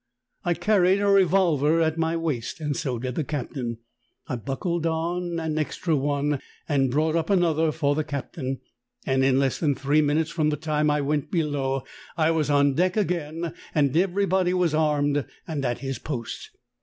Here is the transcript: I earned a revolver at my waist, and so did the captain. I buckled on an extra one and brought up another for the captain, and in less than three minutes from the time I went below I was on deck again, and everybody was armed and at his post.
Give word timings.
I 0.43 0.55
earned 0.67 0.99
a 0.99 1.05
revolver 1.09 1.79
at 1.79 1.95
my 1.99 2.17
waist, 2.17 2.59
and 2.59 2.75
so 2.75 2.97
did 2.97 3.13
the 3.13 3.23
captain. 3.23 3.77
I 4.25 4.35
buckled 4.35 4.87
on 4.87 5.39
an 5.39 5.59
extra 5.59 5.95
one 5.95 6.39
and 6.67 6.89
brought 6.89 7.15
up 7.15 7.29
another 7.29 7.71
for 7.71 7.93
the 7.93 8.03
captain, 8.03 8.61
and 9.05 9.23
in 9.23 9.37
less 9.37 9.59
than 9.59 9.75
three 9.75 10.01
minutes 10.01 10.31
from 10.31 10.49
the 10.49 10.57
time 10.57 10.89
I 10.89 11.01
went 11.01 11.29
below 11.29 11.83
I 12.17 12.31
was 12.31 12.49
on 12.49 12.73
deck 12.73 12.97
again, 12.97 13.53
and 13.75 13.95
everybody 13.95 14.55
was 14.55 14.73
armed 14.73 15.23
and 15.47 15.63
at 15.63 15.81
his 15.81 15.99
post. 15.99 16.49